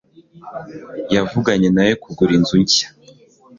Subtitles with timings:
[1.15, 2.87] yavuganye nawe kugura inzu nshya